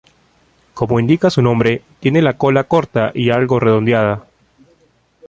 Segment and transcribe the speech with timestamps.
[0.73, 4.25] Como indica su nombre, tiene la cola corta y algo redondeada.